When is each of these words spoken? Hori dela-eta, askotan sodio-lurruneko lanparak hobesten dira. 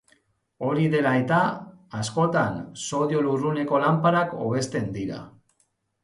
Hori 0.67 0.85
dela-eta, 0.93 1.41
askotan 1.99 2.57
sodio-lurruneko 2.85 3.81
lanparak 3.83 4.33
hobesten 4.47 4.89
dira. 4.97 5.21